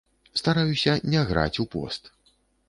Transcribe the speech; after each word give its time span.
Стараюся 0.39 0.95
не 1.13 1.21
граць 1.33 1.61
у 1.65 1.67
пост. 1.77 2.11